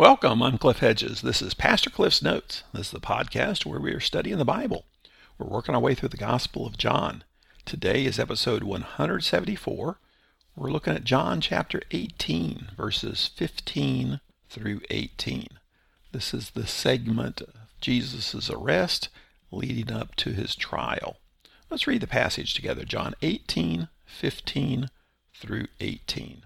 [0.00, 1.20] Welcome, I'm Cliff Hedges.
[1.20, 2.62] This is Pastor Cliff's Notes.
[2.72, 4.86] This is the podcast where we are studying the Bible.
[5.36, 7.22] We're working our way through the Gospel of John.
[7.66, 9.98] Today is episode 174.
[10.56, 15.48] We're looking at John chapter 18, verses 15 through 18.
[16.12, 19.10] This is the segment of Jesus' arrest
[19.52, 21.18] leading up to his trial.
[21.68, 22.86] Let's read the passage together.
[22.86, 24.88] John 18, 15
[25.34, 26.44] through 18.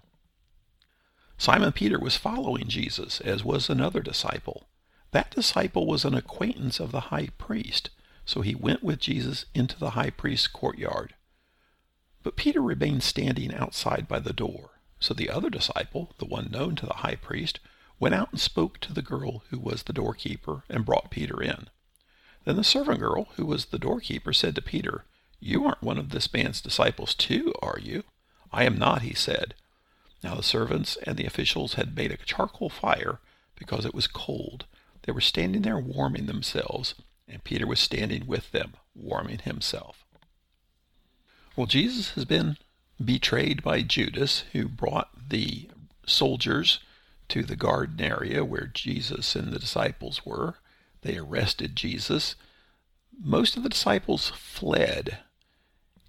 [1.44, 4.66] Simon Peter was following Jesus, as was another disciple.
[5.10, 7.90] That disciple was an acquaintance of the high priest,
[8.24, 11.14] so he went with Jesus into the high priest's courtyard.
[12.22, 14.80] But Peter remained standing outside by the door.
[14.98, 17.60] So the other disciple, the one known to the high priest,
[18.00, 21.68] went out and spoke to the girl who was the doorkeeper and brought Peter in.
[22.46, 25.04] Then the servant girl, who was the doorkeeper, said to Peter,
[25.40, 28.04] You aren't one of this man's disciples too, are you?
[28.50, 29.52] I am not, he said.
[30.24, 33.20] Now the servants and the officials had made a charcoal fire
[33.56, 34.64] because it was cold.
[35.02, 36.94] They were standing there warming themselves,
[37.28, 40.06] and Peter was standing with them, warming himself.
[41.54, 42.56] Well, Jesus has been
[43.04, 45.68] betrayed by Judas, who brought the
[46.06, 46.78] soldiers
[47.28, 50.54] to the garden area where Jesus and the disciples were.
[51.02, 52.34] They arrested Jesus.
[53.22, 55.18] Most of the disciples fled,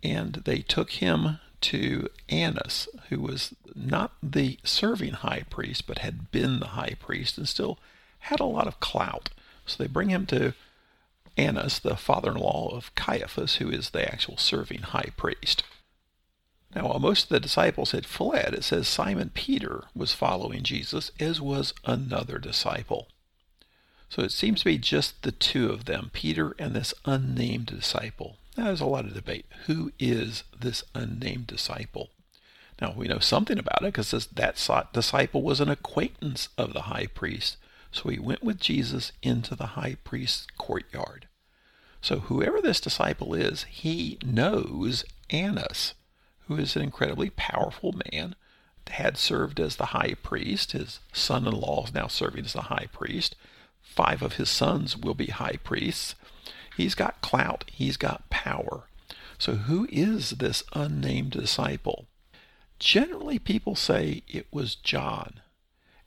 [0.02, 6.32] and they took him to Annas, who was not the serving high priest, but had
[6.32, 7.78] been the high priest and still
[8.20, 9.30] had a lot of clout.
[9.66, 10.54] So they bring him to
[11.38, 15.64] Annas, the father in law of Caiaphas, who is the actual serving high priest.
[16.74, 21.12] Now, while most of the disciples had fled, it says Simon Peter was following Jesus,
[21.20, 23.08] as was another disciple.
[24.10, 28.38] So it seems to be just the two of them, Peter and this unnamed disciple.
[28.58, 29.46] Now, there's a lot of debate.
[29.66, 32.10] Who is this unnamed disciple?
[32.82, 37.08] Now, we know something about it because that disciple was an acquaintance of the high
[37.08, 37.58] priest.
[37.92, 41.28] So he went with Jesus into the high priest's courtyard.
[42.02, 45.94] So whoever this disciple is, he knows Annas,
[46.48, 48.36] who is an incredibly powerful man,
[48.88, 50.74] had served as the high priest.
[50.74, 53.36] His son in law is now serving as the high priest.
[53.82, 56.16] Five of his sons will be high priests.
[56.76, 58.84] He's got clout, he's got power.
[59.38, 62.06] So, who is this unnamed disciple?
[62.80, 65.42] Generally, people say it was John.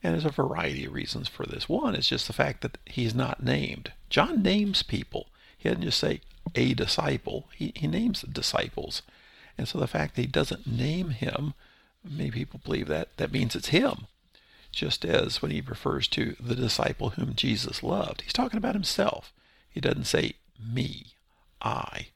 [0.01, 1.67] And there's a variety of reasons for this.
[1.67, 3.91] One is just the fact that he's not named.
[4.09, 5.27] John names people.
[5.57, 6.21] He doesn't just say
[6.55, 9.01] a disciple, he, he names disciples.
[9.57, 11.53] And so the fact that he doesn't name him,
[12.03, 14.07] many people believe that that means it's him.
[14.71, 19.33] Just as when he refers to the disciple whom Jesus loved, he's talking about himself.
[19.69, 21.13] He doesn't say me,
[21.61, 22.07] I.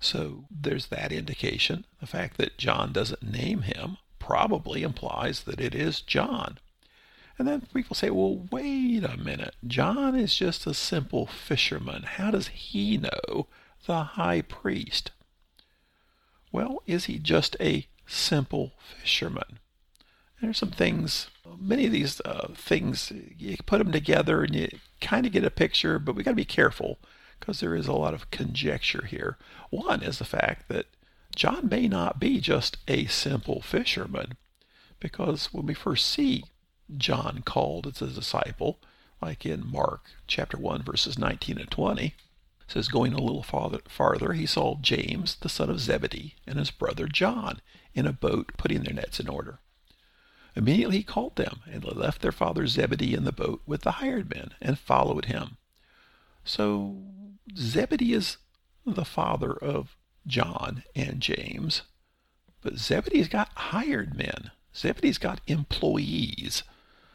[0.00, 1.84] So there's that indication.
[2.00, 6.58] The fact that John doesn't name him probably implies that it is John.
[7.38, 9.54] And then people say, well, wait a minute.
[9.66, 12.02] John is just a simple fisherman.
[12.02, 13.46] How does he know
[13.86, 15.10] the high priest?
[16.52, 19.58] Well, is he just a simple fisherman?
[20.40, 21.28] There's some things,
[21.58, 24.68] many of these uh, things, you put them together and you
[25.00, 26.98] kind of get a picture, but we got to be careful
[27.44, 29.36] because there is a lot of conjecture here.
[29.68, 30.86] One is the fact that
[31.36, 34.38] John may not be just a simple fisherman,
[34.98, 36.44] because when we first see
[36.96, 38.78] John called as a disciple,
[39.20, 42.14] like in Mark chapter 1, verses 19 and 20,
[42.66, 46.70] says, Going a little farther, farther, he saw James, the son of Zebedee, and his
[46.70, 47.60] brother John
[47.94, 49.58] in a boat putting their nets in order.
[50.56, 53.92] Immediately he called them, and they left their father Zebedee in the boat with the
[53.92, 55.58] hired men, and followed him.
[56.44, 56.96] So
[57.56, 58.38] Zebedee is
[58.86, 59.96] the father of
[60.26, 61.82] John and James,
[62.62, 64.50] but Zebedee's got hired men.
[64.74, 66.62] Zebedee's got employees.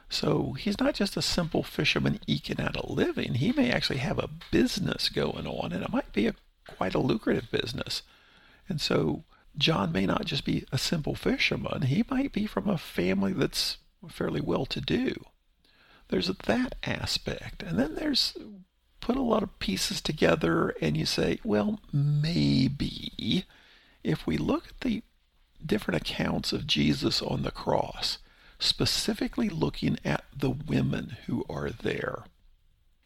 [0.10, 3.36] So he's not just a simple fisherman eking out a living.
[3.36, 6.36] He may actually have a business going on, and it might be a
[6.68, 8.04] quite a lucrative business.
[8.68, 9.24] And so
[9.58, 11.84] John may not just be a simple fisherman.
[11.84, 13.78] He might be from a family that's
[14.08, 15.26] fairly well to do.
[16.10, 17.64] There's that aspect.
[17.64, 18.36] And then there's
[19.10, 23.44] put a lot of pieces together and you say, well, maybe
[24.04, 25.02] if we look at the
[25.66, 28.20] different accounts of Jesus on the cross,
[28.60, 32.26] specifically looking at the women who are there.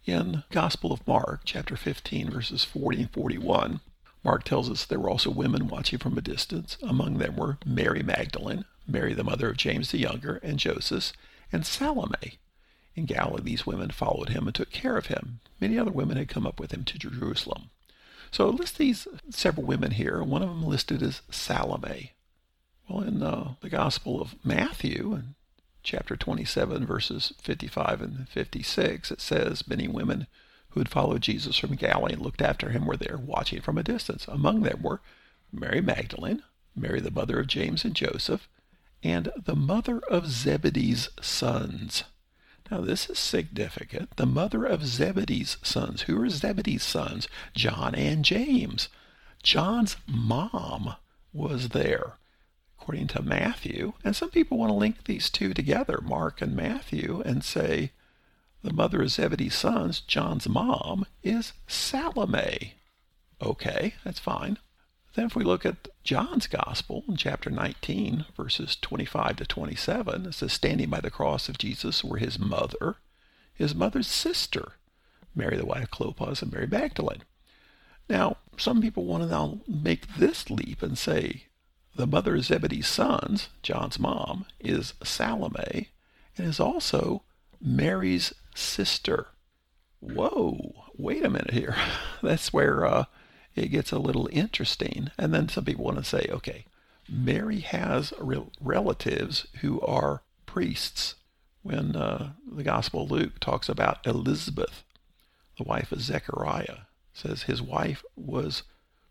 [0.04, 3.80] In Gospel of Mark, chapter 15, verses 40 and 41,
[4.26, 6.78] Mark tells us there were also women watching from a distance.
[6.84, 11.14] Among them were Mary Magdalene, Mary the mother of James the Younger, and Joseph,
[11.50, 12.40] and Salome.
[12.96, 15.40] In Galilee, these women followed him and took care of him.
[15.60, 17.70] Many other women had come up with him to Jerusalem.
[18.32, 20.24] So list these several women here.
[20.24, 22.14] One of them listed as Salome.
[22.88, 25.34] Well, in uh, the Gospel of Matthew, and
[25.84, 30.28] chapter 27, verses 55 and 56, it says, Many women
[30.70, 33.84] who had followed Jesus from Galilee and looked after him were there, watching from a
[33.84, 34.28] distance.
[34.28, 35.02] Among them were
[35.52, 36.42] Mary Magdalene,
[36.76, 38.50] Mary the mother of James and Joseph,
[39.04, 42.04] and the mother of Zebedee's sons.
[42.74, 44.18] Now, this is significant.
[44.18, 46.02] The mother of Zebedee's sons.
[46.02, 47.28] Who are Zebedee's sons?
[47.54, 48.90] John and James.
[49.44, 50.96] John's mom
[51.32, 52.14] was there,
[52.76, 53.94] according to Matthew.
[54.04, 57.92] And some people want to link these two together, Mark and Matthew, and say
[58.64, 62.74] the mother of Zebedee's sons, John's mom, is Salome.
[63.40, 64.58] Okay, that's fine.
[65.14, 70.34] Then if we look at John's Gospel in chapter 19, verses 25 to 27, it
[70.34, 72.98] says, Standing by the cross of Jesus were his mother,
[73.54, 74.74] his mother's sister,
[75.34, 77.24] Mary the wife of Clopas, and Mary Magdalene.
[78.10, 81.46] Now, some people want to now make this leap and say
[81.96, 85.90] the mother of Zebedee's sons, John's mom, is Salome
[86.38, 87.24] and is also
[87.62, 89.28] Mary's sister.
[90.02, 91.76] Whoa, wait a minute here.
[92.22, 93.06] That's where uh,
[93.56, 95.12] it gets a little interesting.
[95.18, 96.66] And then some people want to say, okay,
[97.10, 98.14] Mary has
[98.60, 101.16] relatives who are priests.
[101.62, 104.84] When uh, the Gospel of Luke talks about Elizabeth,
[105.58, 106.80] the wife of Zechariah,
[107.14, 108.64] says his wife was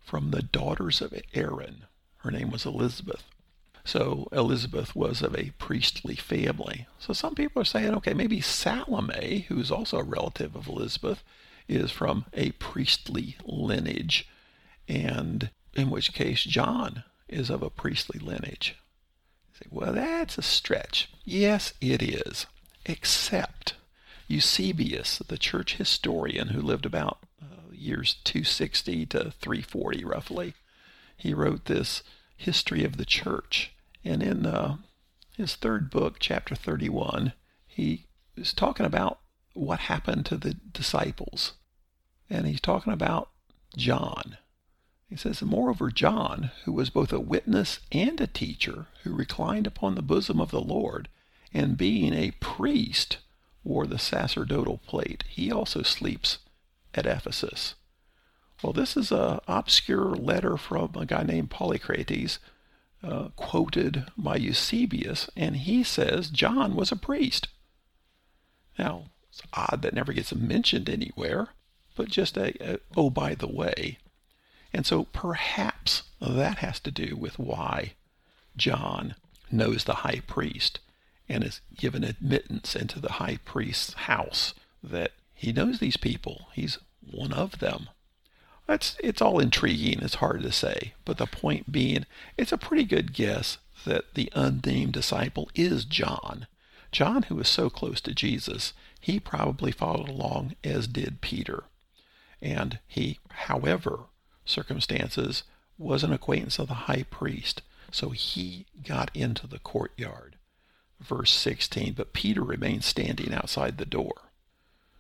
[0.05, 1.85] from the daughters of Aaron.
[2.19, 3.23] Her name was Elizabeth.
[3.85, 6.87] So Elizabeth was of a priestly family.
[6.99, 11.23] So some people are saying, okay, maybe Salome, who's also a relative of Elizabeth,
[11.69, 14.29] is from a priestly lineage,
[14.89, 18.77] and in which case John is of a priestly lineage.
[19.49, 21.11] You say, well, that's a stretch.
[21.25, 22.47] Yes, it is,
[22.85, 23.75] except
[24.29, 30.55] Eusebius, the church historian who lived about uh, years 260 to 340 roughly,
[31.17, 32.03] he wrote this
[32.37, 33.73] history of the church.
[34.05, 34.77] And in uh,
[35.37, 37.33] his third book, chapter 31,
[37.67, 38.07] he
[38.37, 39.21] is talking about
[39.55, 41.53] what happened to the disciples.
[42.31, 43.31] And he's talking about
[43.77, 44.39] John.
[45.09, 49.95] He says, Moreover, John, who was both a witness and a teacher, who reclined upon
[49.95, 51.09] the bosom of the Lord,
[51.53, 53.19] and being a priest,
[53.63, 55.25] wore the sacerdotal plate.
[55.29, 56.39] He also sleeps
[56.95, 57.75] at Ephesus.
[58.63, 62.39] Well, this is a obscure letter from a guy named Polycrates,
[63.03, 67.49] uh, quoted by Eusebius, and he says John was a priest.
[68.79, 71.49] Now, it's odd that never gets mentioned anywhere,
[71.97, 73.99] but just a, a oh, by the way.
[74.75, 77.95] And so perhaps that has to do with why
[78.57, 79.15] John
[79.51, 80.81] knows the high priest
[81.29, 84.53] and is given admittance into the high priest's house,
[84.83, 86.49] that he knows these people.
[86.53, 87.89] He's one of them.
[88.69, 90.01] It's, it's all intriguing.
[90.01, 90.93] It's hard to say.
[91.05, 92.07] But the point being,
[92.37, 96.47] it's a pretty good guess that the unnamed disciple is John.
[96.93, 101.65] John, who was so close to Jesus, he probably followed along as did Peter.
[102.41, 104.01] And he, however,
[104.45, 105.45] circumstances,
[105.79, 107.63] was an acquaintance of the high priest.
[107.91, 110.37] So he got into the courtyard.
[111.01, 114.31] Verse 16, but Peter remained standing outside the door.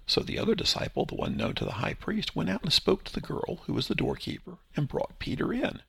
[0.06, 3.04] So the other disciple, the one known to the high priest, went out and spoke
[3.04, 5.80] to the girl who was the doorkeeper and brought Peter in.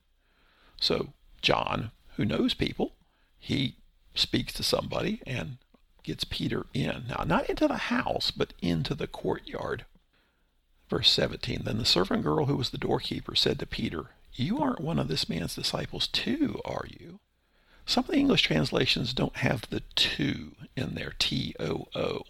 [0.80, 2.92] So John, who knows people,
[3.38, 3.76] he
[4.14, 5.58] speaks to somebody and
[6.04, 7.04] gets Peter in.
[7.08, 9.84] Now, not into the house, but into the courtyard.
[10.88, 14.80] Verse 17 Then the servant girl who was the doorkeeper said to Peter, You aren't
[14.80, 17.20] one of this man's disciples too, are you?
[17.86, 22.22] Some of the English translations don't have the too in there, T O O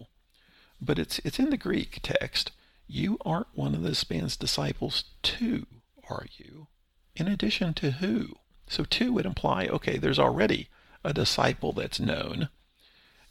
[0.81, 2.51] but it's it's in the Greek text.
[2.87, 5.65] You aren't one of this man's disciples too,
[6.09, 6.67] are you?
[7.15, 8.37] In addition to who?
[8.67, 10.69] So too would imply, okay, there's already
[11.03, 12.49] a disciple that's known.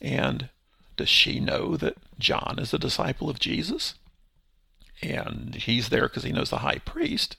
[0.05, 0.51] And
[0.99, 3.95] does she know that John is a disciple of Jesus?
[5.01, 7.37] And he's there because he knows the high priest.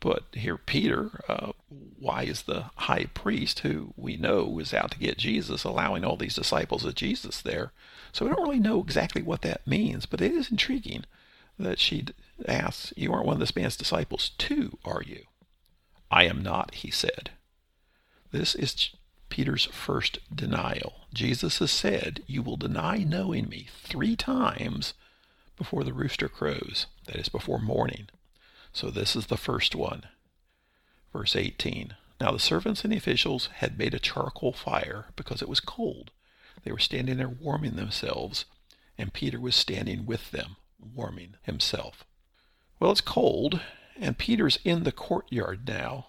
[0.00, 4.98] But here, Peter, uh, why is the high priest, who we know is out to
[4.98, 7.72] get Jesus, allowing all these disciples of Jesus there?
[8.12, 11.04] So we don't really know exactly what that means, but it is intriguing
[11.58, 12.06] that she
[12.46, 15.24] asks, You aren't one of this man's disciples too, are you?
[16.10, 17.30] I am not, he said.
[18.32, 18.90] This is
[19.34, 21.00] Peter's first denial.
[21.12, 24.94] Jesus has said, You will deny knowing me three times
[25.56, 28.06] before the rooster crows, that is, before morning.
[28.72, 30.04] So this is the first one.
[31.12, 31.96] Verse 18.
[32.20, 36.12] Now the servants and the officials had made a charcoal fire because it was cold.
[36.62, 38.44] They were standing there warming themselves,
[38.96, 42.04] and Peter was standing with them, warming himself.
[42.78, 43.60] Well, it's cold,
[43.96, 46.06] and Peter's in the courtyard now.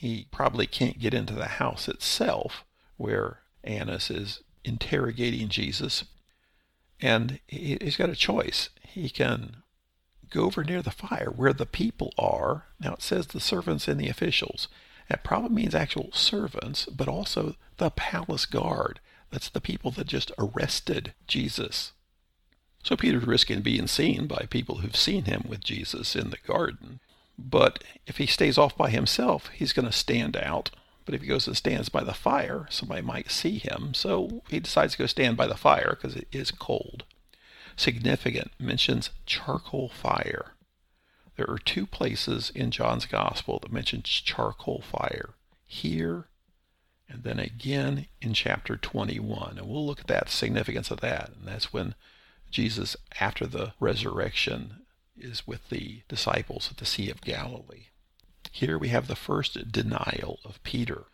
[0.00, 2.64] He probably can't get into the house itself,
[2.96, 6.04] where Annas is interrogating Jesus.
[7.02, 8.70] And he's got a choice.
[8.80, 9.56] He can
[10.30, 12.64] go over near the fire where the people are.
[12.80, 14.68] Now it says the servants and the officials.
[15.10, 19.00] That probably means actual servants, but also the palace guard.
[19.30, 21.92] That's the people that just arrested Jesus.
[22.82, 27.00] So Peter's risking being seen by people who've seen him with Jesus in the garden.
[27.42, 30.70] But if he stays off by himself, he's going to stand out.
[31.04, 33.94] But if he goes and stands by the fire, somebody might see him.
[33.94, 37.04] So he decides to go stand by the fire because it is cold.
[37.76, 40.52] Significant mentions charcoal fire.
[41.36, 45.30] There are two places in John's Gospel that mentions charcoal fire.
[45.66, 46.26] Here
[47.08, 49.58] and then again in chapter 21.
[49.58, 51.30] And we'll look at that significance of that.
[51.36, 51.94] And that's when
[52.50, 54.82] Jesus, after the resurrection,
[55.16, 57.86] is with the disciples at the Sea of Galilee.
[58.50, 61.04] Here we have the first denial of Peter.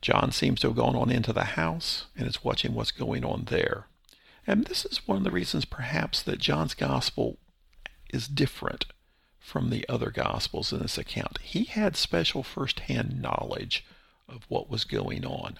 [0.00, 3.44] John seems to have gone on into the house and is watching what's going on
[3.44, 3.86] there.
[4.46, 7.38] And this is one of the reasons, perhaps, that John's gospel
[8.12, 8.86] is different
[9.38, 11.38] from the other gospels in this account.
[11.40, 13.84] He had special first-hand knowledge
[14.28, 15.58] of what was going on.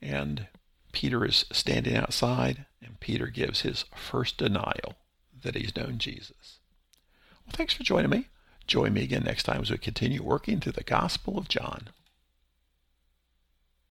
[0.00, 0.48] And
[0.92, 4.96] Peter is standing outside, and Peter gives his first denial
[5.42, 6.58] that he's known Jesus.
[7.46, 8.28] Well, thanks for joining me.
[8.66, 11.88] Join me again next time as we continue working through the Gospel of John.